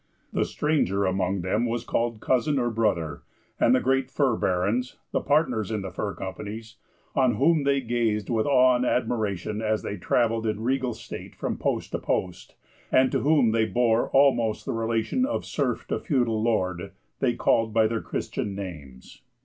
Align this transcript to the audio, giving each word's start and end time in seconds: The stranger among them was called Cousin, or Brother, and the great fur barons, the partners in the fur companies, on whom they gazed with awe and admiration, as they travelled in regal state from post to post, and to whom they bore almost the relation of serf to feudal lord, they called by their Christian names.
The 0.33 0.45
stranger 0.45 1.05
among 1.05 1.41
them 1.41 1.67
was 1.67 1.83
called 1.83 2.21
Cousin, 2.21 2.57
or 2.57 2.71
Brother, 2.71 3.21
and 3.59 3.75
the 3.75 3.79
great 3.79 4.09
fur 4.09 4.35
barons, 4.35 4.95
the 5.11 5.21
partners 5.21 5.69
in 5.69 5.83
the 5.83 5.91
fur 5.91 6.15
companies, 6.15 6.77
on 7.15 7.35
whom 7.35 7.65
they 7.65 7.81
gazed 7.81 8.27
with 8.27 8.47
awe 8.47 8.75
and 8.77 8.83
admiration, 8.83 9.61
as 9.61 9.83
they 9.83 9.97
travelled 9.97 10.47
in 10.47 10.63
regal 10.63 10.95
state 10.95 11.35
from 11.35 11.55
post 11.55 11.91
to 11.91 11.99
post, 11.99 12.55
and 12.91 13.11
to 13.11 13.19
whom 13.19 13.51
they 13.51 13.65
bore 13.65 14.09
almost 14.09 14.65
the 14.65 14.73
relation 14.73 15.23
of 15.23 15.45
serf 15.45 15.85
to 15.89 15.99
feudal 15.99 16.41
lord, 16.41 16.93
they 17.19 17.35
called 17.35 17.71
by 17.71 17.85
their 17.85 18.01
Christian 18.01 18.55
names. 18.55 19.21